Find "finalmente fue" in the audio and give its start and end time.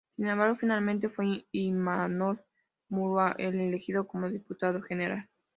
0.59-1.45